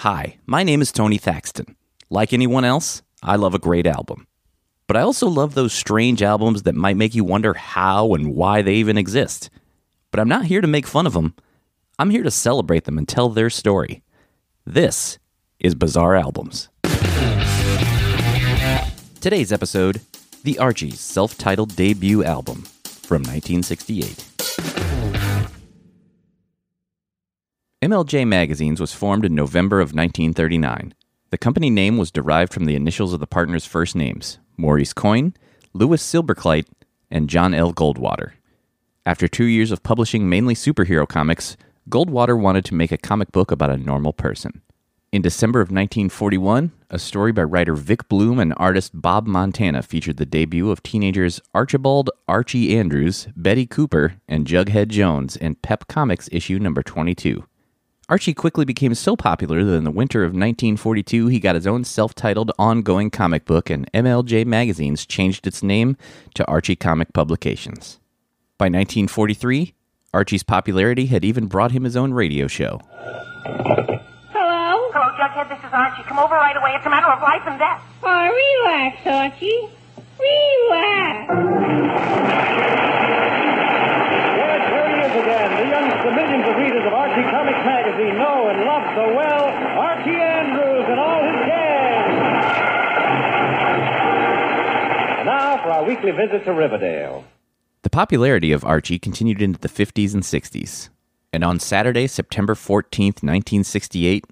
Hi, 0.00 0.38
my 0.46 0.62
name 0.62 0.80
is 0.80 0.92
Tony 0.92 1.18
Thaxton. 1.18 1.76
Like 2.08 2.32
anyone 2.32 2.64
else, 2.64 3.02
I 3.22 3.36
love 3.36 3.52
a 3.52 3.58
great 3.58 3.86
album. 3.86 4.26
But 4.86 4.96
I 4.96 5.02
also 5.02 5.28
love 5.28 5.52
those 5.52 5.74
strange 5.74 6.22
albums 6.22 6.62
that 6.62 6.74
might 6.74 6.96
make 6.96 7.14
you 7.14 7.22
wonder 7.22 7.52
how 7.52 8.14
and 8.14 8.34
why 8.34 8.62
they 8.62 8.76
even 8.76 8.96
exist. 8.96 9.50
But 10.10 10.18
I'm 10.18 10.28
not 10.30 10.46
here 10.46 10.62
to 10.62 10.66
make 10.66 10.86
fun 10.86 11.06
of 11.06 11.12
them. 11.12 11.34
I'm 11.98 12.08
here 12.08 12.22
to 12.22 12.30
celebrate 12.30 12.84
them 12.84 12.96
and 12.96 13.06
tell 13.06 13.28
their 13.28 13.50
story. 13.50 14.02
This 14.64 15.18
is 15.58 15.74
Bizarre 15.74 16.16
Albums. 16.16 16.70
Today's 19.20 19.52
episode 19.52 20.00
The 20.44 20.58
Archies' 20.58 20.98
self 20.98 21.36
titled 21.36 21.76
debut 21.76 22.24
album 22.24 22.62
from 22.84 23.20
1968. 23.24 24.99
MLJ 27.82 28.26
Magazines 28.26 28.78
was 28.78 28.92
formed 28.92 29.24
in 29.24 29.34
November 29.34 29.80
of 29.80 29.94
1939. 29.94 30.92
The 31.30 31.38
company 31.38 31.70
name 31.70 31.96
was 31.96 32.10
derived 32.10 32.52
from 32.52 32.66
the 32.66 32.74
initials 32.74 33.14
of 33.14 33.20
the 33.20 33.26
partners' 33.26 33.64
first 33.64 33.96
names 33.96 34.38
Maurice 34.58 34.92
Coyne, 34.92 35.32
Louis 35.72 36.02
Silberkleit, 36.02 36.66
and 37.10 37.30
John 37.30 37.54
L. 37.54 37.72
Goldwater. 37.72 38.32
After 39.06 39.26
two 39.26 39.46
years 39.46 39.70
of 39.70 39.82
publishing 39.82 40.28
mainly 40.28 40.54
superhero 40.54 41.08
comics, 41.08 41.56
Goldwater 41.88 42.38
wanted 42.38 42.66
to 42.66 42.74
make 42.74 42.92
a 42.92 42.98
comic 42.98 43.32
book 43.32 43.50
about 43.50 43.70
a 43.70 43.78
normal 43.78 44.12
person. 44.12 44.60
In 45.10 45.22
December 45.22 45.62
of 45.62 45.68
1941, 45.70 46.72
a 46.90 46.98
story 46.98 47.32
by 47.32 47.44
writer 47.44 47.74
Vic 47.74 48.10
Bloom 48.10 48.38
and 48.38 48.52
artist 48.58 48.90
Bob 48.92 49.26
Montana 49.26 49.80
featured 49.80 50.18
the 50.18 50.26
debut 50.26 50.70
of 50.70 50.82
teenagers 50.82 51.40
Archibald 51.54 52.10
Archie 52.28 52.76
Andrews, 52.76 53.28
Betty 53.34 53.64
Cooper, 53.64 54.16
and 54.28 54.46
Jughead 54.46 54.88
Jones 54.88 55.34
in 55.34 55.54
Pep 55.54 55.88
Comics 55.88 56.28
issue 56.30 56.58
number 56.58 56.82
22. 56.82 57.42
Archie 58.10 58.34
quickly 58.34 58.64
became 58.64 58.92
so 58.96 59.14
popular 59.14 59.62
that 59.62 59.74
in 59.74 59.84
the 59.84 59.90
winter 59.92 60.24
of 60.24 60.30
1942 60.30 61.28
he 61.28 61.38
got 61.38 61.54
his 61.54 61.64
own 61.64 61.84
self 61.84 62.12
titled 62.12 62.50
ongoing 62.58 63.08
comic 63.08 63.44
book, 63.44 63.70
and 63.70 63.88
MLJ 63.92 64.44
Magazines 64.46 65.06
changed 65.06 65.46
its 65.46 65.62
name 65.62 65.96
to 66.34 66.44
Archie 66.46 66.74
Comic 66.74 67.12
Publications. 67.12 68.00
By 68.58 68.64
1943, 68.64 69.74
Archie's 70.12 70.42
popularity 70.42 71.06
had 71.06 71.24
even 71.24 71.46
brought 71.46 71.70
him 71.70 71.84
his 71.84 71.96
own 71.96 72.12
radio 72.12 72.48
show. 72.48 72.80
Hello? 73.44 74.90
Hello, 74.90 75.14
Jughead. 75.14 75.48
This 75.48 75.60
is 75.60 75.72
Archie. 75.72 76.02
Come 76.08 76.18
over 76.18 76.34
right 76.34 76.56
away. 76.56 76.74
It's 76.74 76.86
a 76.86 76.90
matter 76.90 77.06
of 77.06 77.22
life 77.22 77.42
and 77.46 77.60
death. 77.60 77.80
Oh, 78.02 78.26
relax, 78.26 79.06
Archie. 79.06 79.70
Relax. 80.18 81.30
Yes, 84.34 84.62
here 84.66 84.88
he 84.90 84.98
is 84.98 85.14
again. 85.22 85.50
The 85.62 85.70
young 85.70 85.90
the 86.02 86.10
millions 86.10 86.46
of 86.50 86.92
readers 87.20 87.34
Archie 87.34 87.36
Comics 87.36 87.64
magazine 87.66 88.18
know 88.18 88.48
and 88.48 88.60
love 88.64 88.84
so 88.94 89.14
well 89.14 89.44
Archie 89.78 90.10
Andrews 90.10 90.84
and 90.88 91.00
all 91.00 91.22
his 91.22 91.46
gang. 91.46 92.10
And 95.18 95.26
now 95.26 95.62
for 95.62 95.70
our 95.70 95.84
weekly 95.84 96.10
visit 96.12 96.44
to 96.44 96.52
Riverdale. 96.52 97.24
The 97.82 97.90
popularity 97.90 98.52
of 98.52 98.64
Archie 98.64 98.98
continued 98.98 99.40
into 99.42 99.58
the 99.58 99.68
50s 99.68 100.14
and 100.14 100.22
60s. 100.22 100.90
And 101.32 101.44
on 101.44 101.60
Saturday, 101.60 102.06
September 102.06 102.54
14th, 102.54 103.22
1968, 103.22 104.24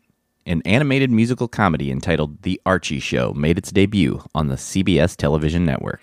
an 0.47 0.63
animated 0.65 1.11
musical 1.11 1.47
comedy 1.47 1.91
entitled 1.91 2.43
The 2.43 2.61
Archie 2.67 3.01
Show 3.01 3.33
made 3.35 3.59
its 3.59 3.71
debut 3.71 4.23
on 4.35 4.49
the 4.49 4.57
CBS 4.57 5.17
television 5.17 5.65
network. 5.65 6.01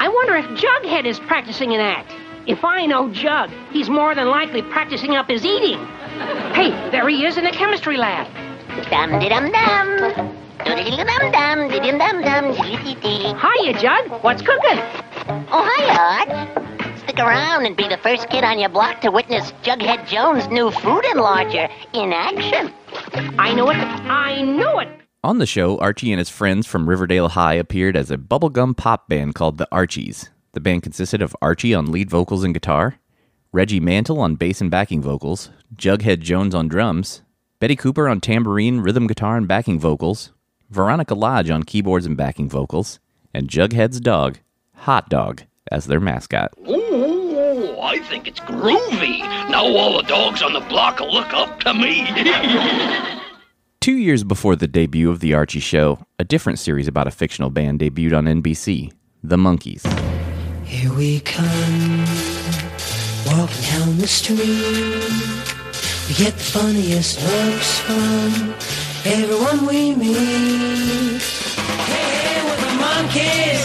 I 0.00 0.08
wonder 0.08 0.36
if 0.36 0.44
Jughead 0.46 1.06
is 1.06 1.18
practicing 1.20 1.72
an 1.74 1.80
act. 1.80 2.12
If 2.46 2.64
I 2.64 2.86
know 2.86 3.10
Jug, 3.10 3.50
he's 3.70 3.88
more 3.88 4.14
than 4.14 4.28
likely 4.28 4.62
practicing 4.62 5.16
up 5.16 5.28
his 5.28 5.44
eating. 5.44 5.78
Hey, 6.58 6.70
there 6.90 7.08
he 7.08 7.24
is 7.24 7.36
in 7.38 7.44
the 7.44 7.52
chemistry 7.52 7.96
lab. 7.96 8.26
Dum 8.90 9.20
de 9.20 9.28
dum 9.28 9.52
dum. 9.52 10.34
Doodle 10.64 11.04
dum 11.06 11.30
dum, 11.30 11.68
de 11.68 11.78
dum 11.78 11.98
dum 11.98 12.20
dum, 12.20 12.52
dee 12.52 12.96
dee. 12.96 13.32
Hiya, 13.32 13.78
Jug. 13.80 14.24
What's 14.24 14.42
cooking? 14.42 14.80
Oh, 15.52 15.62
hi, 15.64 16.26
Art. 16.26 16.98
Stick 16.98 17.20
around 17.20 17.64
and 17.64 17.76
be 17.76 17.86
the 17.86 17.96
first 17.98 18.28
kid 18.28 18.42
on 18.42 18.58
your 18.58 18.70
block 18.70 19.00
to 19.02 19.12
witness 19.12 19.52
Jughead 19.62 20.08
Jones' 20.08 20.48
new 20.48 20.72
food 20.72 21.04
enlarger 21.04 21.70
in 21.92 22.12
action. 22.12 22.74
I 23.38 23.54
know 23.54 23.70
it. 23.70 23.76
I 23.76 24.42
know 24.42 24.80
it. 24.80 24.88
On 25.22 25.38
the 25.38 25.46
show, 25.46 25.78
Archie 25.78 26.10
and 26.10 26.18
his 26.18 26.28
friends 26.28 26.66
from 26.66 26.88
Riverdale 26.88 27.28
High 27.28 27.54
appeared 27.54 27.96
as 27.96 28.10
a 28.10 28.18
bubblegum 28.18 28.76
pop 28.76 29.08
band 29.08 29.36
called 29.36 29.58
the 29.58 29.68
Archies. 29.70 30.30
The 30.54 30.60
band 30.60 30.82
consisted 30.82 31.22
of 31.22 31.36
Archie 31.40 31.72
on 31.72 31.92
lead 31.92 32.10
vocals 32.10 32.42
and 32.42 32.52
guitar, 32.52 32.98
Reggie 33.50 33.80
Mantle 33.80 34.20
on 34.20 34.34
bass 34.34 34.60
and 34.60 34.70
backing 34.70 35.00
vocals, 35.00 35.48
Jughead 35.74 36.20
Jones 36.20 36.54
on 36.54 36.68
drums, 36.68 37.22
Betty 37.60 37.76
Cooper 37.76 38.06
on 38.06 38.20
tambourine, 38.20 38.80
rhythm 38.80 39.06
guitar, 39.06 39.38
and 39.38 39.48
backing 39.48 39.80
vocals, 39.80 40.32
Veronica 40.68 41.14
Lodge 41.14 41.48
on 41.48 41.62
keyboards 41.62 42.04
and 42.04 42.14
backing 42.14 42.50
vocals, 42.50 43.00
and 43.32 43.48
Jughead's 43.48 44.00
dog, 44.00 44.38
Hot 44.74 45.08
Dog, 45.08 45.44
as 45.72 45.86
their 45.86 45.98
mascot. 45.98 46.52
Ooh, 46.68 47.78
I 47.80 48.00
think 48.00 48.28
it's 48.28 48.40
groovy. 48.40 49.20
Now 49.50 49.64
all 49.64 49.96
the 49.96 50.06
dogs 50.06 50.42
on 50.42 50.52
the 50.52 50.60
block 50.60 51.00
will 51.00 51.12
look 51.12 51.32
up 51.32 51.60
to 51.60 51.72
me. 51.72 52.06
Two 53.80 53.96
years 53.96 54.24
before 54.24 54.56
the 54.56 54.68
debut 54.68 55.10
of 55.10 55.20
The 55.20 55.32
Archie 55.32 55.60
Show, 55.60 56.04
a 56.18 56.24
different 56.24 56.58
series 56.58 56.86
about 56.86 57.06
a 57.06 57.10
fictional 57.10 57.48
band 57.48 57.80
debuted 57.80 58.14
on 58.16 58.26
NBC, 58.26 58.92
The 59.22 59.36
Monkees. 59.36 59.86
Here 60.64 60.92
we 60.92 61.20
come, 61.20 62.04
walking 63.28 63.62
down 63.70 63.98
the 63.98 64.06
street. 64.06 64.38
We 66.08 66.14
get 66.14 66.32
the 66.34 66.48
funniest 66.56 67.20
looks 67.20 67.78
from 67.80 68.54
everyone 69.04 69.66
we 69.66 69.94
meet. 69.94 71.20
Hey, 71.20 72.40
we're 72.44 72.56
the 72.56 72.72
Monkees, 72.80 73.64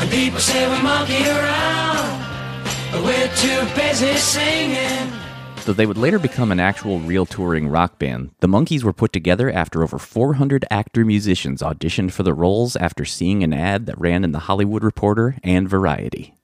and 0.00 0.10
people 0.10 0.38
say 0.38 0.68
we 0.70 0.82
monkey 0.82 1.26
around, 1.28 2.22
but 2.92 3.02
we're 3.02 3.32
too 3.36 3.60
busy 3.74 4.14
singing. 4.16 5.10
Though 5.64 5.72
they 5.72 5.86
would 5.86 5.98
later 5.98 6.18
become 6.18 6.50
an 6.50 6.60
actual 6.60 6.98
real 7.00 7.24
touring 7.26 7.68
rock 7.68 7.98
band, 7.98 8.30
the 8.40 8.48
Monkees 8.48 8.82
were 8.82 8.92
put 8.92 9.12
together 9.12 9.50
after 9.50 9.82
over 9.82 9.98
400 9.98 10.64
actor 10.70 11.04
musicians 11.04 11.62
auditioned 11.62 12.12
for 12.12 12.24
the 12.24 12.34
roles 12.34 12.74
after 12.76 13.04
seeing 13.04 13.42
an 13.42 13.52
ad 13.52 13.86
that 13.86 14.00
ran 14.00 14.24
in 14.24 14.32
the 14.32 14.40
Hollywood 14.40 14.82
Reporter 14.82 15.36
and 15.44 15.68
Variety. 15.68 16.34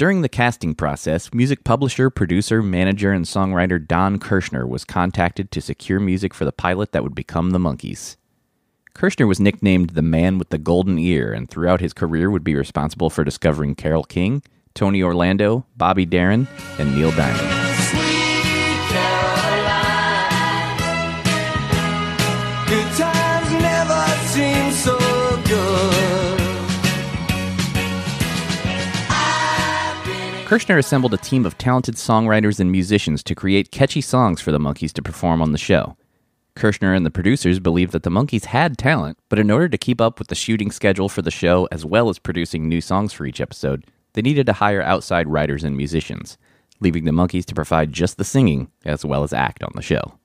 During 0.00 0.22
the 0.22 0.30
casting 0.30 0.74
process, 0.74 1.34
music 1.34 1.62
publisher, 1.62 2.08
producer, 2.08 2.62
manager, 2.62 3.12
and 3.12 3.26
songwriter 3.26 3.86
Don 3.86 4.18
Kirshner 4.18 4.66
was 4.66 4.82
contacted 4.82 5.50
to 5.50 5.60
secure 5.60 6.00
music 6.00 6.32
for 6.32 6.46
the 6.46 6.52
pilot 6.52 6.92
that 6.92 7.02
would 7.02 7.14
become 7.14 7.50
the 7.50 7.58
Monkees. 7.58 8.16
Kirshner 8.94 9.28
was 9.28 9.40
nicknamed 9.40 9.90
the 9.90 10.00
Man 10.00 10.38
with 10.38 10.48
the 10.48 10.56
Golden 10.56 10.98
Ear, 10.98 11.34
and 11.34 11.50
throughout 11.50 11.82
his 11.82 11.92
career 11.92 12.30
would 12.30 12.42
be 12.42 12.54
responsible 12.54 13.10
for 13.10 13.24
discovering 13.24 13.74
Carole 13.74 14.04
King, 14.04 14.42
Tony 14.72 15.02
Orlando, 15.02 15.66
Bobby 15.76 16.06
Darin, 16.06 16.48
and 16.78 16.96
Neil 16.96 17.10
Diamond. 17.10 17.59
Kirshner 30.50 30.78
assembled 30.78 31.14
a 31.14 31.16
team 31.16 31.46
of 31.46 31.56
talented 31.58 31.94
songwriters 31.94 32.58
and 32.58 32.72
musicians 32.72 33.22
to 33.22 33.36
create 33.36 33.70
catchy 33.70 34.00
songs 34.00 34.40
for 34.40 34.50
the 34.50 34.58
Monkees 34.58 34.92
to 34.94 35.00
perform 35.00 35.40
on 35.40 35.52
the 35.52 35.58
show. 35.58 35.96
Kirshner 36.56 36.96
and 36.96 37.06
the 37.06 37.10
producers 37.12 37.60
believed 37.60 37.92
that 37.92 38.02
the 38.02 38.10
Monkees 38.10 38.46
had 38.46 38.76
talent, 38.76 39.16
but 39.28 39.38
in 39.38 39.48
order 39.48 39.68
to 39.68 39.78
keep 39.78 40.00
up 40.00 40.18
with 40.18 40.26
the 40.26 40.34
shooting 40.34 40.72
schedule 40.72 41.08
for 41.08 41.22
the 41.22 41.30
show 41.30 41.68
as 41.70 41.84
well 41.84 42.08
as 42.08 42.18
producing 42.18 42.68
new 42.68 42.80
songs 42.80 43.12
for 43.12 43.26
each 43.26 43.40
episode, 43.40 43.86
they 44.14 44.22
needed 44.22 44.44
to 44.46 44.54
hire 44.54 44.82
outside 44.82 45.28
writers 45.28 45.62
and 45.62 45.76
musicians, 45.76 46.36
leaving 46.80 47.04
the 47.04 47.12
Monkees 47.12 47.44
to 47.44 47.54
provide 47.54 47.92
just 47.92 48.16
the 48.16 48.24
singing 48.24 48.72
as 48.84 49.04
well 49.04 49.22
as 49.22 49.32
act 49.32 49.62
on 49.62 49.70
the 49.76 49.82
show. 49.82 50.18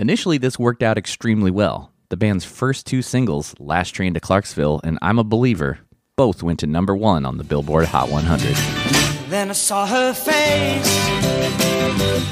Initially, 0.00 0.36
this 0.36 0.58
worked 0.58 0.82
out 0.82 0.98
extremely 0.98 1.52
well. 1.52 1.92
The 2.08 2.16
band's 2.16 2.44
first 2.44 2.88
two 2.88 3.02
singles, 3.02 3.54
Last 3.60 3.90
Train 3.90 4.14
to 4.14 4.20
Clarksville 4.20 4.80
and 4.82 4.98
I'm 5.00 5.20
a 5.20 5.22
Believer, 5.22 5.78
both 6.16 6.42
went 6.42 6.58
to 6.58 6.66
number 6.66 6.96
one 6.96 7.24
on 7.24 7.38
the 7.38 7.44
Billboard 7.44 7.86
Hot 7.86 8.08
100. 8.08 8.93
Then 9.34 9.50
I 9.50 9.54
saw 9.54 9.84
her 9.84 10.14
face. 10.14 10.94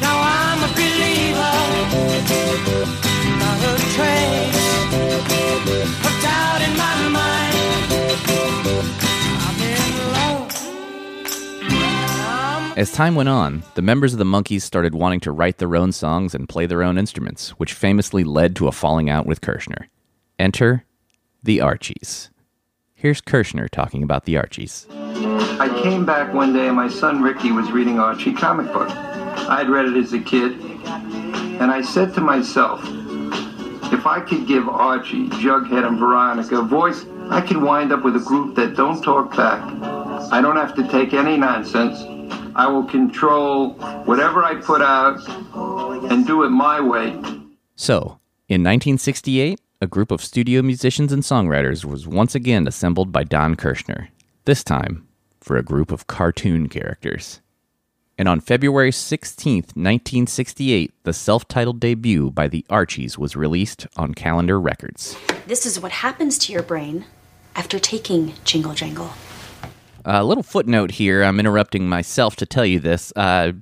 Now 0.01 0.23
I'm 0.23 0.63
a 0.63 0.69
believer. 0.73 1.55
Not 3.43 3.59
a 3.59 3.75
trace 3.91 4.63
of 6.07 6.15
doubt 6.23 6.63
in 6.63 6.77
my 6.79 6.95
mind. 7.09 7.59
As 12.77 12.93
time 12.93 13.17
went 13.17 13.29
on, 13.29 13.65
the 13.75 13.83
members 13.83 14.13
of 14.13 14.21
the 14.21 14.25
Monkees 14.25 14.63
started 14.63 14.95
wanting 14.95 15.19
to 15.21 15.33
write 15.33 15.59
their 15.59 15.75
own 15.75 15.91
songs 15.91 16.37
and 16.37 16.49
play 16.49 16.67
their 16.67 16.85
own 16.85 16.99
instruments, 16.99 17.51
which 17.59 17.75
famously 17.75 18.23
led 18.23 18.55
to 18.55 18.69
a 18.69 18.73
falling 18.73 19.11
out 19.11 19.27
with 19.27 19.41
Kirshner. 19.41 19.87
Enter 20.39 20.85
the 21.43 21.61
Archies. 21.61 22.31
Here's 22.95 23.21
Kirshner 23.21 23.69
talking 23.69 24.05
about 24.05 24.25
the 24.25 24.37
Archies. 24.37 24.87
I 25.61 25.81
came 25.83 26.05
back 26.05 26.33
one 26.33 26.53
day 26.53 26.67
and 26.67 26.77
my 26.77 26.89
son 26.89 27.23
Ricky 27.23 27.53
was 27.53 27.71
reading 27.71 27.99
Archie 27.99 28.33
comic 28.33 28.73
book. 28.73 28.89
I'd 28.91 29.69
read 29.69 29.87
it 29.87 29.97
as 29.97 30.13
a 30.13 30.19
kid, 30.19 30.61
and 31.61 31.71
I 31.71 31.83
said 31.83 32.15
to 32.15 32.21
myself, 32.21 32.81
if 33.93 34.07
I 34.07 34.21
could 34.21 34.47
give 34.47 34.69
Archie, 34.69 35.29
Jughead, 35.29 35.87
and 35.87 35.99
Veronica 35.99 36.61
a 36.61 36.63
voice, 36.63 37.05
I 37.31 37.41
could 37.41 37.59
wind 37.59 37.93
up 37.93 38.05
with 38.05 38.17
a 38.17 38.21
group 38.21 38.57
that 38.57 38.75
don't 38.75 39.03
talk 39.03 39.37
back. 39.37 39.63
I 40.33 40.41
don't 40.41 40.57
have 40.57 40.75
to 40.77 40.89
take 40.89 41.13
any 41.13 41.37
nonsense. 41.37 42.01
I 42.55 42.67
will 42.67 42.85
control 42.85 43.75
whatever 44.05 44.45
I 44.45 44.55
put 44.57 44.83
out 44.83 45.21
and 46.11 46.27
do 46.27 46.43
it 46.45 46.51
my 46.51 46.81
way. 46.81 47.13
So, 47.77 48.19
in 48.49 48.63
1968, 48.63 49.61
a 49.81 49.87
group 49.87 50.11
of 50.11 50.23
studio 50.23 50.63
musicians 50.63 51.13
and 51.13 51.23
songwriters 51.23 51.85
was 51.85 52.07
once 52.07 52.35
again 52.35 52.67
assembled 52.67 53.13
by 53.13 53.25
Don 53.25 53.57
Kirshner, 53.57 54.09
this 54.45 54.65
time 54.65 55.07
for 55.41 55.57
a 55.57 55.63
group 55.63 55.91
of 55.91 56.07
cartoon 56.07 56.69
characters. 56.69 57.41
And 58.19 58.29
on 58.29 58.41
February 58.41 58.91
16th, 58.91 59.75
1968, 59.75 60.93
the 61.03 61.13
self 61.13 61.49
titled 61.49 61.81
debut 61.81 62.31
by 62.31 62.47
the 62.47 62.65
Archies 62.69 63.19
was 63.19 63.35
released 63.35 63.87
on 63.97 64.15
Calendar 64.15 64.61
Records. 64.61 65.17
This 65.47 65.67
is 65.67 65.81
what 65.81 65.93
happens 65.93 66.39
to 66.41 66.53
your 66.53 66.63
brain 66.63 67.05
after 67.57 67.79
taking 67.79 68.35
Jingle 68.45 68.75
Jangle. 68.75 69.11
A 70.05 70.25
little 70.25 70.43
footnote 70.43 70.93
here. 70.93 71.23
I'm 71.23 71.41
interrupting 71.41 71.89
myself 71.89 72.37
to 72.37 72.47
tell 72.47 72.67
you 72.67 72.81
this. 72.81 73.13
Uh, 73.17 73.53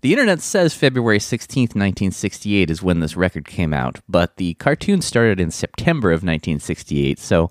the 0.00 0.12
internet 0.12 0.40
says 0.40 0.74
February 0.74 1.18
16th, 1.18 1.76
1968 1.76 2.70
is 2.70 2.82
when 2.82 3.00
this 3.00 3.16
record 3.16 3.46
came 3.46 3.72
out, 3.72 4.00
but 4.08 4.36
the 4.36 4.54
cartoon 4.54 5.00
started 5.00 5.38
in 5.38 5.52
September 5.52 6.08
of 6.08 6.24
1968, 6.24 7.20
so 7.20 7.50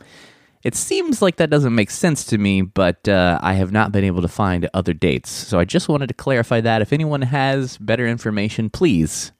it 0.64 0.76
seems 0.76 1.22
like 1.22 1.38
that 1.38 1.50
doesn't 1.50 1.74
make 1.74 1.90
sense 1.90 2.26
to 2.26 2.38
me, 2.38 2.62
but 2.62 3.08
uh, 3.08 3.40
I 3.42 3.54
have 3.54 3.72
not 3.72 3.92
been 3.92 4.04
able 4.04 4.22
to 4.22 4.28
find 4.28 4.70
other 4.74 4.94
dates. 4.94 5.30
So 5.30 5.60
I 5.60 5.66
just 5.66 5.90
wanted 5.90 6.08
to 6.08 6.14
clarify 6.14 6.62
that. 6.62 6.82
If 6.82 6.94
anyone 6.94 7.24
has 7.24 7.78
better 7.78 8.08
information, 8.08 8.70
please 8.70 9.32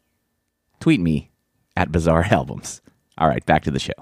tweet 0.80 1.00
me 1.00 1.32
at 1.78 1.92
Bizarre 1.92 2.26
Albums. 2.32 2.82
All 3.18 3.28
right, 3.28 3.46
back 3.46 3.64
to 3.64 3.72
the 3.72 3.80
show. 3.80 3.94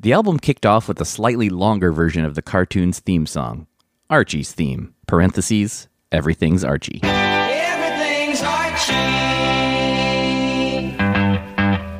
The 0.00 0.12
album 0.12 0.38
kicked 0.38 0.64
off 0.64 0.86
with 0.86 1.00
a 1.00 1.04
slightly 1.04 1.48
longer 1.48 1.90
version 1.90 2.24
of 2.24 2.36
the 2.36 2.42
cartoon's 2.42 3.00
theme 3.00 3.26
song, 3.26 3.66
Archie's 4.08 4.52
theme, 4.52 4.94
parentheses, 5.08 5.88
everything's 6.12 6.62
Archie. 6.62 7.00
Everything's 7.02 8.40
Archie. 8.40 8.94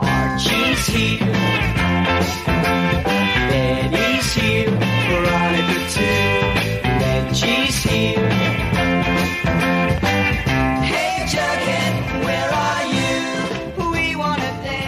Archie's 0.00 0.87
here. 0.87 1.38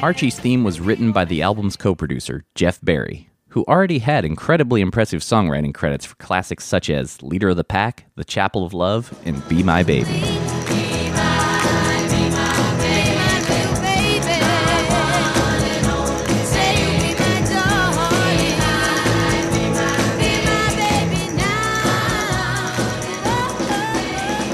Archie's 0.02 0.40
theme 0.40 0.64
was 0.64 0.80
written 0.80 1.12
by 1.12 1.26
the 1.26 1.42
album's 1.42 1.76
co 1.76 1.94
producer, 1.94 2.46
Jeff 2.54 2.80
Barry, 2.82 3.28
who 3.48 3.64
already 3.68 3.98
had 3.98 4.24
incredibly 4.24 4.80
impressive 4.80 5.20
songwriting 5.20 5.74
credits 5.74 6.06
for 6.06 6.14
classics 6.16 6.64
such 6.64 6.88
as 6.88 7.22
Leader 7.22 7.50
of 7.50 7.58
the 7.58 7.64
Pack, 7.64 8.06
The 8.14 8.24
Chapel 8.24 8.64
of 8.64 8.72
Love, 8.72 9.14
and 9.26 9.46
Be 9.46 9.62
My 9.62 9.82
Baby. 9.82 10.22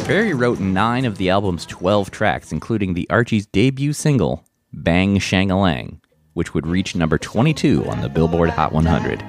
Barry 0.08 0.34
wrote 0.34 0.60
nine 0.60 1.04
of 1.04 1.18
the 1.18 1.30
album's 1.30 1.66
12 1.66 2.10
tracks, 2.10 2.50
including 2.52 2.94
the 2.94 3.08
Archie's 3.10 3.46
debut 3.46 3.92
single, 3.92 4.45
Bang 4.78 5.16
Shangalang, 5.16 6.00
which 6.34 6.52
would 6.52 6.66
reach 6.66 6.94
number 6.94 7.16
22 7.16 7.86
on 7.86 8.02
the 8.02 8.10
Billboard 8.10 8.50
Hot 8.50 8.72
100. 8.72 9.20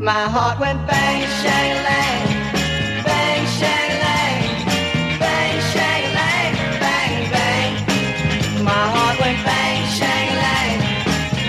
My 0.00 0.12
heart 0.12 0.60
went 0.60 0.86
bang, 0.86 1.22
shang, 1.42 1.74
lang. 1.82 3.02
Bang, 3.04 3.46
shang, 3.58 3.90
lang. 3.98 5.18
Bang, 5.18 5.60
shang, 5.74 6.14
lang. 6.14 6.54
Bang, 6.78 7.30
bang. 7.32 8.64
My 8.64 8.70
heart 8.70 9.18
went 9.20 9.44
bang, 9.44 9.84
shang, 9.90 10.30
lang. 10.38 10.78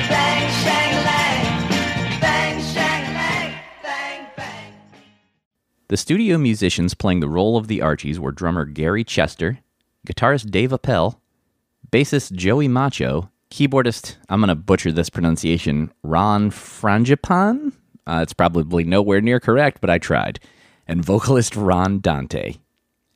Bang, 0.09 0.49
shang, 0.65 0.93
lang. 1.05 2.19
Bang, 2.19 2.61
shang, 2.73 3.13
lang. 3.13 3.53
Bang, 3.83 4.27
bang. 4.35 4.73
The 5.87 5.97
studio 5.97 6.39
musicians 6.39 6.95
playing 6.95 7.19
the 7.19 7.29
role 7.29 7.57
of 7.57 7.67
the 7.67 7.79
Archies 7.83 8.19
were 8.19 8.31
drummer 8.31 8.65
Gary 8.65 9.03
Chester, 9.03 9.59
guitarist 10.07 10.49
Dave 10.49 10.73
Appel, 10.73 11.21
bassist 11.93 12.31
Joey 12.31 12.67
Macho, 12.67 13.29
keyboardist, 13.51 14.15
I'm 14.27 14.39
going 14.39 14.47
to 14.47 14.55
butcher 14.55 14.91
this 14.91 15.11
pronunciation, 15.11 15.93
Ron 16.01 16.49
Frangipan? 16.49 17.71
Uh, 18.07 18.21
it's 18.23 18.33
probably 18.33 18.83
nowhere 18.83 19.21
near 19.21 19.39
correct, 19.39 19.79
but 19.79 19.91
I 19.91 19.99
tried, 19.99 20.39
and 20.87 21.05
vocalist 21.05 21.55
Ron 21.55 21.99
Dante. 21.99 22.55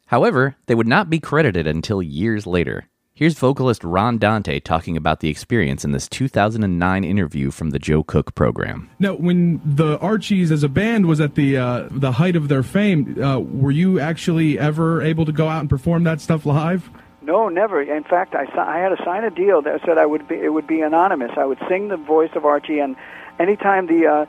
However, 0.05 0.57
they 0.67 0.75
would 0.75 0.85
not 0.85 1.09
be 1.09 1.19
credited 1.19 1.65
until 1.65 2.03
years 2.03 2.45
later. 2.45 2.87
Here's 3.15 3.33
vocalist 3.33 3.83
Ron 3.83 4.19
Dante 4.19 4.59
talking 4.59 4.95
about 4.95 5.21
the 5.21 5.29
experience 5.29 5.83
in 5.83 5.91
this 5.91 6.07
2009 6.07 7.03
interview 7.03 7.49
from 7.49 7.71
the 7.71 7.79
Joe 7.79 8.03
Cook 8.03 8.35
program. 8.35 8.91
Now, 8.99 9.15
when 9.15 9.59
the 9.65 9.97
Archies 9.97 10.51
as 10.51 10.61
a 10.61 10.69
band 10.69 11.07
was 11.07 11.19
at 11.19 11.33
the 11.33 11.57
uh, 11.57 11.87
the 11.89 12.11
height 12.11 12.35
of 12.35 12.47
their 12.47 12.61
fame, 12.61 13.19
uh, 13.19 13.39
were 13.39 13.71
you 13.71 13.99
actually 13.99 14.59
ever 14.59 15.01
able 15.01 15.25
to 15.25 15.31
go 15.31 15.47
out 15.47 15.61
and 15.61 15.69
perform 15.69 16.03
that 16.03 16.21
stuff 16.21 16.45
live? 16.45 16.91
No, 17.27 17.49
never. 17.49 17.81
In 17.81 18.05
fact, 18.05 18.35
I, 18.35 18.45
I 18.57 18.79
had 18.79 18.95
to 18.95 19.03
sign 19.03 19.25
a 19.25 19.29
deal 19.29 19.61
that 19.63 19.81
said 19.85 19.97
I 19.97 20.05
would 20.05 20.29
be 20.29 20.35
it 20.35 20.53
would 20.53 20.65
be 20.65 20.79
anonymous. 20.79 21.31
I 21.35 21.43
would 21.43 21.59
sing 21.67 21.89
the 21.89 21.97
voice 21.97 22.29
of 22.35 22.45
Archie, 22.45 22.79
and 22.79 22.95
anytime 23.37 23.87
the 23.87 24.07
uh, 24.07 24.25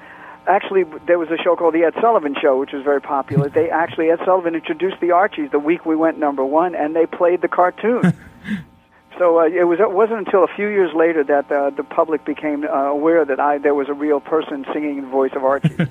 actually 0.49 0.83
there 1.07 1.17
was 1.17 1.29
a 1.31 1.41
show 1.41 1.55
called 1.55 1.75
the 1.75 1.85
Ed 1.85 1.95
Sullivan 2.01 2.35
Show, 2.43 2.59
which 2.59 2.73
was 2.73 2.83
very 2.83 3.01
popular. 3.01 3.49
they 3.55 3.71
actually 3.71 4.11
Ed 4.11 4.19
Sullivan 4.25 4.57
introduced 4.57 4.97
the 5.01 5.13
Archies 5.13 5.53
the 5.53 5.61
week 5.61 5.87
we 5.87 5.95
went 5.95 6.19
number 6.19 6.45
one, 6.45 6.75
and 6.75 6.97
they 6.97 7.07
played 7.07 7.41
the 7.41 7.47
cartoon. 7.47 8.03
so 9.19 9.39
uh, 9.39 9.45
it 9.45 9.69
was 9.69 9.79
it 9.79 9.93
wasn't 9.93 10.19
until 10.19 10.43
a 10.43 10.49
few 10.57 10.67
years 10.67 10.91
later 10.93 11.23
that 11.23 11.53
uh, 11.53 11.71
the 11.71 11.85
public 11.85 12.25
became 12.25 12.65
uh, 12.65 12.91
aware 12.91 13.25
that 13.25 13.39
I 13.39 13.59
there 13.59 13.77
was 13.77 13.89
a 13.89 13.95
real 13.95 14.19
person 14.19 14.67
singing 14.73 15.03
the 15.03 15.09
voice 15.09 15.33
of 15.37 15.45
Archie. 15.45 15.77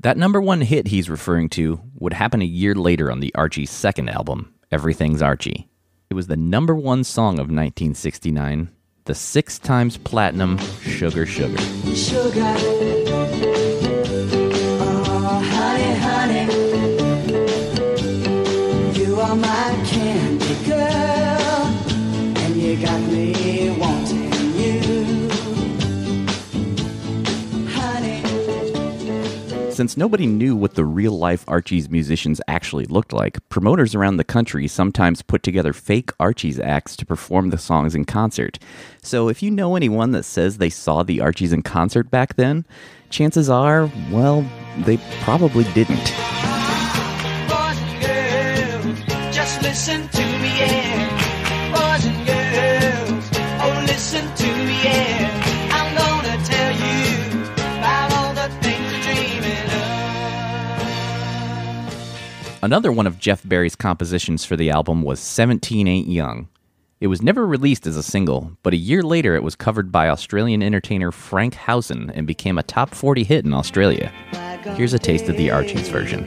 That 0.00 0.18
number 0.18 0.42
one 0.42 0.60
hit 0.60 0.88
he's 0.88 1.08
referring 1.08 1.48
to 1.50 1.80
would 1.98 2.12
happen 2.12 2.42
a 2.42 2.44
year 2.44 2.74
later 2.74 3.10
on 3.10 3.20
the 3.20 3.34
Archie's 3.34 3.70
second 3.70 4.10
album, 4.10 4.52
Everything's 4.70 5.22
Archie. 5.22 5.68
It 6.08 6.14
was 6.14 6.28
the 6.28 6.36
number 6.36 6.74
one 6.74 7.02
song 7.02 7.34
of 7.34 7.48
1969, 7.50 8.70
the 9.06 9.14
six 9.14 9.58
times 9.58 9.96
platinum 9.96 10.56
Sugar 10.80 11.26
Sugar. 11.26 11.58
Sugar. 11.94 12.54
Oh, 14.78 15.42
honey, 15.44 15.94
honey. 15.98 16.25
Since 29.76 29.98
nobody 29.98 30.26
knew 30.26 30.56
what 30.56 30.72
the 30.72 30.86
real 30.86 31.18
life 31.18 31.44
Archie's 31.46 31.90
musicians 31.90 32.40
actually 32.48 32.86
looked 32.86 33.12
like, 33.12 33.46
promoters 33.50 33.94
around 33.94 34.16
the 34.16 34.24
country 34.24 34.66
sometimes 34.68 35.20
put 35.20 35.42
together 35.42 35.74
fake 35.74 36.12
Archie's 36.18 36.58
acts 36.58 36.96
to 36.96 37.04
perform 37.04 37.50
the 37.50 37.58
songs 37.58 37.94
in 37.94 38.06
concert. 38.06 38.58
So 39.02 39.28
if 39.28 39.42
you 39.42 39.50
know 39.50 39.76
anyone 39.76 40.12
that 40.12 40.22
says 40.22 40.56
they 40.56 40.70
saw 40.70 41.02
the 41.02 41.20
Archies 41.20 41.52
in 41.52 41.60
concert 41.60 42.10
back 42.10 42.36
then, 42.36 42.64
chances 43.10 43.50
are, 43.50 43.90
well, 44.10 44.46
they 44.78 44.96
probably 45.20 45.64
didn't. 45.74 46.10
Boys 47.50 47.78
and 47.78 48.00
girls, 48.00 49.36
just 49.36 49.60
listen 49.60 50.05
Another 62.66 62.90
one 62.90 63.06
of 63.06 63.20
Jeff 63.20 63.48
Barry's 63.48 63.76
compositions 63.76 64.44
for 64.44 64.56
the 64.56 64.70
album 64.70 65.02
was 65.02 65.20
17 65.20 65.86
Ain't 65.86 66.08
Young. 66.08 66.48
It 66.98 67.06
was 67.06 67.22
never 67.22 67.46
released 67.46 67.86
as 67.86 67.96
a 67.96 68.02
single, 68.02 68.56
but 68.64 68.72
a 68.72 68.76
year 68.76 69.04
later 69.04 69.36
it 69.36 69.44
was 69.44 69.54
covered 69.54 69.92
by 69.92 70.08
Australian 70.08 70.64
entertainer 70.64 71.12
Frank 71.12 71.54
Housen 71.54 72.10
and 72.10 72.26
became 72.26 72.58
a 72.58 72.64
top 72.64 72.92
40 72.92 73.22
hit 73.22 73.44
in 73.44 73.54
Australia. 73.54 74.12
Here's 74.74 74.94
a 74.94 74.98
taste 74.98 75.28
of 75.28 75.36
the 75.36 75.48
Archies 75.48 75.88
version. 75.88 76.24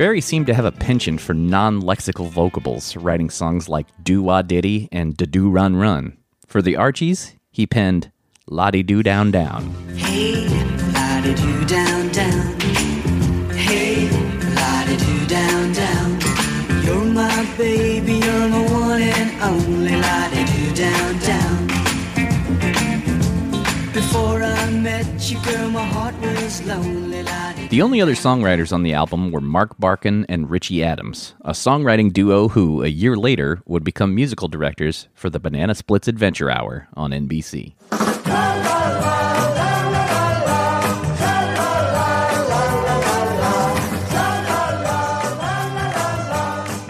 Barry 0.00 0.22
seemed 0.22 0.46
to 0.46 0.54
have 0.54 0.64
a 0.64 0.72
penchant 0.72 1.20
for 1.20 1.34
non 1.34 1.82
lexical 1.82 2.26
vocables, 2.26 2.96
writing 2.96 3.28
songs 3.28 3.68
like 3.68 3.86
Do 4.02 4.22
Wah 4.22 4.40
Diddy 4.40 4.88
and 4.90 5.14
Da 5.14 5.26
Do 5.26 5.50
Run 5.50 5.76
Run. 5.76 6.16
For 6.46 6.62
the 6.62 6.74
Archies, 6.74 7.36
he 7.50 7.66
penned 7.66 8.10
Lottie 8.48 8.82
Doo 8.82 9.02
Down 9.02 9.30
Down. 9.30 9.74
Hey, 9.98 10.48
lottie 10.94 11.34
doo 11.34 11.66
down 11.66 12.08
down. 12.12 12.60
Hey, 13.50 14.08
lottie 14.54 14.96
doo 14.96 15.26
down 15.26 15.72
down. 15.74 16.18
You're 16.82 17.04
my 17.04 17.54
baby, 17.58 18.14
you're 18.14 18.48
my 18.48 18.72
one 18.72 19.02
and 19.02 19.42
only 19.42 19.96
lottie 20.00 20.46
doo 20.46 20.74
down 20.76 21.18
down. 21.18 21.39
Met 24.82 25.30
you, 25.30 25.38
girl, 25.42 25.68
my 25.68 25.84
heart 25.84 26.14
was 26.20 26.64
lonely. 26.64 27.22
The 27.68 27.82
only 27.82 28.00
other 28.00 28.14
songwriters 28.14 28.72
on 28.72 28.82
the 28.82 28.94
album 28.94 29.30
were 29.30 29.42
Mark 29.42 29.76
Barkan 29.78 30.24
and 30.28 30.48
Richie 30.48 30.82
Adams, 30.82 31.34
a 31.42 31.50
songwriting 31.50 32.10
duo 32.10 32.48
who, 32.48 32.82
a 32.82 32.88
year 32.88 33.14
later, 33.14 33.60
would 33.66 33.84
become 33.84 34.14
musical 34.14 34.48
directors 34.48 35.08
for 35.14 35.28
the 35.28 35.38
Banana 35.38 35.74
Splits 35.74 36.08
Adventure 36.08 36.50
Hour 36.50 36.88
on 36.94 37.10
NBC. 37.10 37.74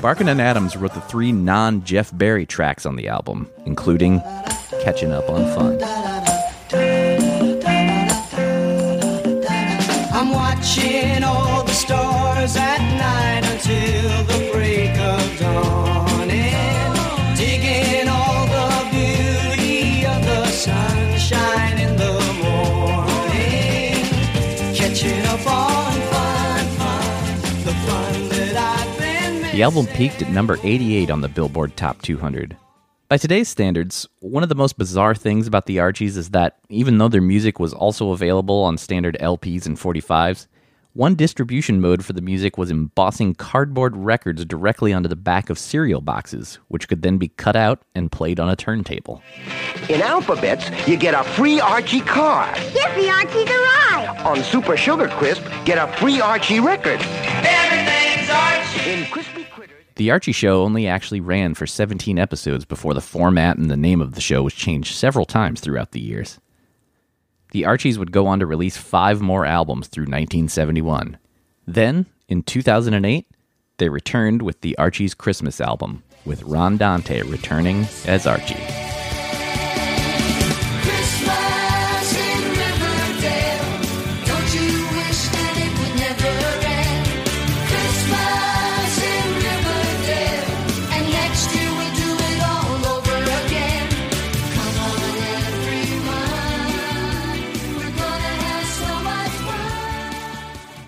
Barkan 0.00 0.30
and 0.30 0.40
Adams 0.40 0.76
wrote 0.76 0.94
the 0.94 1.00
three 1.02 1.32
non 1.32 1.82
Jeff 1.84 2.16
Barry 2.16 2.46
tracks 2.46 2.86
on 2.86 2.94
the 2.94 3.08
album, 3.08 3.50
including 3.66 4.20
Catching 4.82 5.10
Up 5.10 5.28
on 5.28 5.44
Fun. 5.56 5.99
Watching 10.60 11.24
all 11.24 11.64
the 11.64 11.72
stars 11.72 12.54
at 12.56 12.80
night 12.98 13.44
until 13.50 14.24
the 14.24 14.50
break 14.52 14.90
of 14.98 15.38
dawn. 15.38 16.30
And 16.30 17.36
digging 17.36 18.08
all 18.08 18.46
the 18.46 18.90
beauty 18.90 20.04
of 20.04 20.22
the 20.22 20.46
sunshine 20.46 21.78
in 21.78 21.96
the 21.96 22.12
morning. 22.44 24.04
Catching 24.74 25.24
up 25.26 25.46
on 25.46 25.92
fun, 26.12 26.66
fun, 26.76 27.64
the 27.64 27.72
fun 27.72 28.28
that 28.28 28.56
I've 28.56 28.98
been 28.98 29.42
The 29.56 29.62
album 29.62 29.86
peaked 29.86 30.20
at 30.20 30.30
number 30.30 30.58
88 30.62 31.10
on 31.10 31.22
the 31.22 31.28
Billboard 31.28 31.74
Top 31.76 32.02
200. 32.02 32.56
By 33.10 33.16
today's 33.16 33.48
standards, 33.48 34.06
one 34.20 34.44
of 34.44 34.48
the 34.48 34.54
most 34.54 34.78
bizarre 34.78 35.16
things 35.16 35.48
about 35.48 35.66
the 35.66 35.80
Archies 35.80 36.16
is 36.16 36.30
that 36.30 36.58
even 36.68 36.98
though 36.98 37.08
their 37.08 37.20
music 37.20 37.58
was 37.58 37.74
also 37.74 38.12
available 38.12 38.62
on 38.62 38.78
standard 38.78 39.16
LPs 39.20 39.66
and 39.66 39.76
45s, 39.76 40.46
one 40.92 41.16
distribution 41.16 41.80
mode 41.80 42.04
for 42.04 42.12
the 42.12 42.20
music 42.20 42.56
was 42.56 42.70
embossing 42.70 43.34
cardboard 43.34 43.96
records 43.96 44.44
directly 44.44 44.92
onto 44.92 45.08
the 45.08 45.16
back 45.16 45.50
of 45.50 45.58
cereal 45.58 46.00
boxes, 46.00 46.60
which 46.68 46.86
could 46.86 47.02
then 47.02 47.18
be 47.18 47.26
cut 47.26 47.56
out 47.56 47.82
and 47.96 48.12
played 48.12 48.38
on 48.38 48.48
a 48.48 48.54
turntable. 48.54 49.20
In 49.88 50.02
Alpha-Bits, 50.02 50.70
you 50.86 50.96
get 50.96 51.14
a 51.14 51.24
free 51.30 51.58
Archie 51.58 52.02
car. 52.02 52.54
Give 52.54 52.94
the 52.94 53.10
Archies 53.10 53.50
a 53.50 53.58
ride. 53.58 54.22
On 54.24 54.40
Super 54.44 54.76
Sugar 54.76 55.08
Crisp, 55.08 55.42
get 55.64 55.78
a 55.78 55.92
free 55.96 56.20
Archie 56.20 56.60
record. 56.60 57.00
Everything's 57.00 58.30
Archie. 58.30 58.90
In 58.90 59.04
Crispy 59.10 59.29
The 60.00 60.10
Archie 60.10 60.32
Show 60.32 60.62
only 60.62 60.86
actually 60.86 61.20
ran 61.20 61.52
for 61.52 61.66
17 61.66 62.18
episodes 62.18 62.64
before 62.64 62.94
the 62.94 63.02
format 63.02 63.58
and 63.58 63.70
the 63.70 63.76
name 63.76 64.00
of 64.00 64.14
the 64.14 64.22
show 64.22 64.42
was 64.42 64.54
changed 64.54 64.94
several 64.94 65.26
times 65.26 65.60
throughout 65.60 65.92
the 65.92 66.00
years. 66.00 66.40
The 67.52 67.66
Archies 67.66 67.98
would 67.98 68.10
go 68.10 68.26
on 68.26 68.38
to 68.38 68.46
release 68.46 68.78
five 68.78 69.20
more 69.20 69.44
albums 69.44 69.88
through 69.88 70.04
1971. 70.04 71.18
Then, 71.66 72.06
in 72.30 72.42
2008, 72.44 73.26
they 73.76 73.90
returned 73.90 74.40
with 74.40 74.62
the 74.62 74.74
Archies 74.78 75.12
Christmas 75.12 75.60
album, 75.60 76.02
with 76.24 76.44
Ron 76.44 76.78
Dante 76.78 77.20
returning 77.20 77.86
as 78.06 78.26
Archie. 78.26 78.89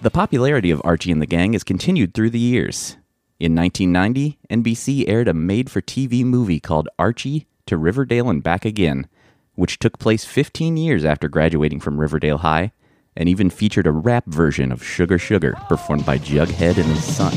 The 0.03 0.11
popularity 0.11 0.73
of 0.73 0.83
Archie 0.85 1.13
and 1.13 1.23
the 1.23 1.27
Gang 1.27 1.53
has 1.53 1.63
continued 1.63 2.13
through 2.13 2.31
the 2.31 2.39
years. 2.41 2.97
In 3.39 3.55
1990, 3.55 4.37
NBC 4.51 5.05
aired 5.07 5.29
a 5.29 5.33
made 5.33 5.71
for 5.71 5.81
TV 5.81 6.25
movie 6.25 6.59
called 6.59 6.89
Archie 6.99 7.47
to 7.67 7.77
Riverdale 7.77 8.29
and 8.29 8.43
Back 8.43 8.65
Again, 8.65 9.07
which 9.55 9.79
took 9.79 10.01
place 10.01 10.25
15 10.25 10.77
years 10.77 11.05
after 11.05 11.29
graduating 11.29 11.79
from 11.79 12.01
Riverdale 12.01 12.39
High 12.39 12.73
and 13.15 13.29
even 13.29 13.49
featured 13.49 13.87
a 13.87 13.93
rap 13.93 14.25
version 14.27 14.73
of 14.73 14.83
Sugar 14.83 15.21
Sugar 15.21 15.55
performed 15.69 16.05
by 16.05 16.19
Jughead 16.19 16.79
and 16.79 16.87
his 16.87 17.05
son. 17.05 17.33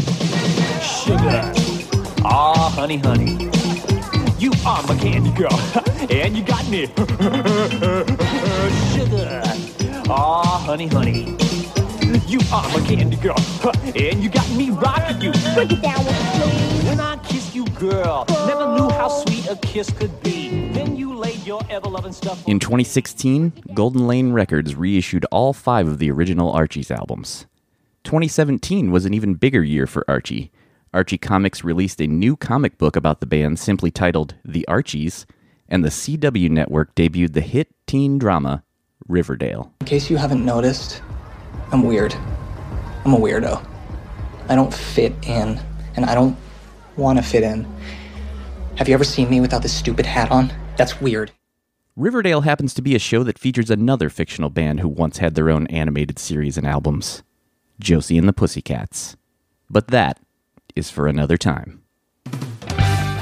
Sugar. 0.81 1.53
Aw, 2.25 2.69
honey, 2.72 2.98
honey. 2.98 3.51
You 4.39 4.51
are 4.65 4.81
my 4.88 4.98
candy 4.98 5.31
girl, 5.34 5.53
and 6.10 6.36
you 6.36 6.43
got 6.43 6.67
me. 6.67 6.88
Sugar. 8.95 9.43
Aw, 10.10 10.63
honey, 10.65 10.88
honey. 10.88 11.45
You 12.27 12.39
are 12.53 12.63
my 12.69 12.79
candy 12.88 13.17
girl, 13.17 13.36
huh, 13.38 13.74
and 13.93 14.24
you 14.24 14.29
got 14.29 14.50
me 14.51 14.69
rocking 14.69 15.22
you. 15.22 15.31
Break 15.53 15.74
it 15.74 15.81
down 15.81 16.05
with 16.05 16.15
me. 16.39 16.88
When 16.88 17.00
I 17.01 17.17
kissed 17.17 17.53
you, 17.53 17.65
girl, 17.65 18.25
never 18.48 18.74
knew 18.74 18.89
how 18.89 19.10
sweet 19.10 19.48
a 19.48 19.57
kiss 19.57 19.91
could 19.91 20.24
be. 20.24 20.69
Then 20.69 20.95
you 20.95 21.13
laid 21.13 21.45
your 21.45 21.62
ever-loving 21.69 22.13
stuff 22.13 22.48
In 22.48 22.60
2016, 22.60 23.51
Golden 23.74 24.07
Lane 24.07 24.31
Records 24.31 24.75
reissued 24.75 25.25
all 25.25 25.51
five 25.51 25.89
of 25.89 26.00
the 26.00 26.10
original 26.10 26.51
Archie's 26.51 26.89
albums. 26.89 27.48
2017 28.05 28.91
was 28.91 29.05
an 29.05 29.13
even 29.13 29.34
bigger 29.34 29.62
year 29.63 29.86
for 29.86 30.05
Archie. 30.07 30.51
Archie 30.93 31.17
Comics 31.17 31.65
released 31.65 32.00
a 32.00 32.07
new 32.07 32.38
comic 32.38 32.77
book 32.77 32.95
about 32.95 33.19
the 33.19 33.25
band 33.25 33.60
simply 33.60 33.91
titled 33.91 34.36
The 34.45 34.65
Archies, 34.69 35.25
and 35.67 35.84
the 35.84 35.89
CW 35.89 36.50
network 36.50 36.95
debuted 36.95 37.34
the 37.34 37.41
hit 37.41 37.75
teen 37.86 38.17
drama 38.17 38.63
Riverdale. 39.07 39.74
In 39.81 39.88
case 39.88 40.10
you 40.10 40.15
haven't 40.15 40.45
noticed, 40.45 41.01
I'm 41.75 41.84
weird. 41.84 42.15
I'm 43.03 43.13
a 43.13 43.17
weirdo. 43.17 43.62
I 44.48 44.55
don't 44.55 44.74
fit 44.74 45.13
in, 45.24 45.60
and 45.98 46.05
I 46.05 46.15
don't 46.15 46.38
want 46.96 47.20
to 47.20 47.22
fit 47.22 47.44
in. 47.44 47.67
Have 48.77 48.88
you 48.88 48.94
ever 48.94 49.03
seen 49.03 49.29
me 49.29 49.41
without 49.41 49.62
this 49.62 49.75
stupid 49.75 50.05
hat 50.05 50.32
on? 50.32 50.53
That's 50.77 51.01
weird. 51.01 51.34
Riverdale 51.98 52.39
happens 52.39 52.74
to 52.75 52.82
be 52.82 52.96
a 52.96 53.00
show 53.00 53.24
that 53.24 53.38
features 53.38 53.70
another 53.70 54.10
fictional 54.10 54.50
band 54.50 54.79
who 54.79 54.88
once 54.88 55.17
had 55.17 55.36
their 55.36 55.50
own 55.50 55.67
animated 55.67 56.17
series 56.17 56.58
and 56.58 56.65
albums 56.65 57.24
Josie 57.77 58.17
and 58.17 58.29
the 58.29 58.32
Pussycats. 58.32 59.17
But 59.70 59.89
that 59.89 60.22
is 60.77 60.89
for 60.89 61.08
another 61.08 61.36
time. 61.36 61.82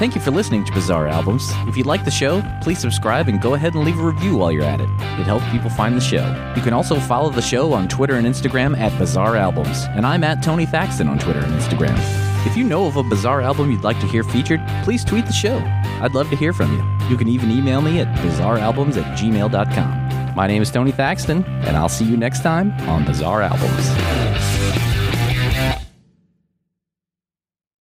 Thank 0.04 0.14
you 0.14 0.20
for 0.20 0.32
listening 0.32 0.66
to 0.66 0.72
Bizarre 0.74 1.08
Albums. 1.08 1.50
If 1.66 1.78
you 1.78 1.84
like 1.84 2.04
the 2.04 2.10
show, 2.10 2.42
please 2.60 2.78
subscribe 2.78 3.26
and 3.26 3.40
go 3.40 3.54
ahead 3.54 3.72
and 3.72 3.86
leave 3.86 3.98
a 3.98 4.02
review 4.02 4.36
while 4.36 4.52
you're 4.52 4.62
at 4.62 4.78
it. 4.78 4.90
It 5.18 5.24
helps 5.24 5.48
people 5.50 5.70
find 5.70 5.96
the 5.96 6.00
show. 6.02 6.26
You 6.54 6.60
can 6.60 6.74
also 6.74 7.00
follow 7.00 7.30
the 7.30 7.40
show 7.40 7.72
on 7.72 7.88
Twitter 7.88 8.16
and 8.16 8.26
Instagram 8.26 8.78
at 8.78 8.96
Bizarre 8.98 9.34
Albums, 9.34 9.84
and 9.92 10.04
I'm 10.04 10.22
at 10.22 10.42
Tony 10.42 10.66
Thaxton 10.66 11.08
on 11.08 11.18
Twitter 11.18 11.38
and 11.38 11.54
Instagram. 11.54 11.96
If 12.46 12.54
you 12.54 12.64
know 12.64 12.84
of 12.84 12.96
a 12.98 13.02
bizarre 13.02 13.40
album 13.40 13.70
you'd 13.70 13.82
like 13.82 13.98
to 14.00 14.06
hear 14.06 14.22
featured, 14.24 14.60
please 14.82 15.06
tweet 15.06 15.24
the 15.24 15.32
show. 15.32 15.56
I'd 16.02 16.12
love 16.12 16.28
to 16.28 16.36
hear 16.36 16.52
from 16.52 16.70
you. 16.76 17.08
You 17.08 17.16
can 17.16 17.28
even 17.28 17.50
email 17.50 17.80
me 17.80 18.00
at 18.00 18.14
bizarrealbums 18.18 19.02
at 19.02 19.18
gmail.com. 19.18 20.34
My 20.34 20.46
name 20.46 20.60
is 20.60 20.70
Tony 20.70 20.92
Thaxton, 20.92 21.44
and 21.64 21.78
I'll 21.78 21.88
see 21.88 22.04
you 22.04 22.18
next 22.18 22.42
time 22.42 22.72
on 22.90 23.06
Bizarre 23.06 23.40
Albums. 23.40 24.53